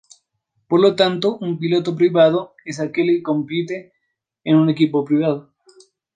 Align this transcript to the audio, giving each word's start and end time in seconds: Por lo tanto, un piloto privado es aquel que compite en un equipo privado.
Por 0.67 0.79
lo 0.81 0.95
tanto, 0.95 1.37
un 1.37 1.59
piloto 1.59 1.95
privado 1.95 2.55
es 2.65 2.79
aquel 2.79 3.05
que 3.05 3.21
compite 3.21 3.93
en 4.43 4.55
un 4.55 4.67
equipo 4.71 5.05
privado. 5.05 5.53